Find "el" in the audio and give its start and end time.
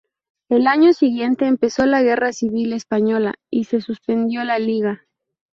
0.49-0.65